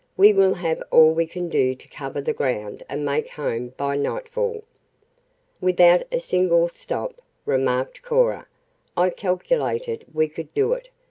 [0.17, 3.97] "We will have all we can do to cover the ground and make home by
[3.97, 4.63] nightfall."
[5.61, 8.47] "Without a single stop," remarked Cora,
[8.97, 10.89] "I calculated we could do it.